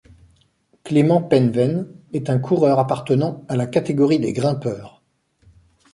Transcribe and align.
Clément 0.83 1.21
Penven 1.21 1.85
est 2.11 2.31
un 2.31 2.39
coureur 2.39 2.79
appartenant 2.79 3.45
à 3.47 3.55
la 3.55 3.67
catégorie 3.67 4.17
des 4.19 4.33
grimpeurs. 4.33 5.03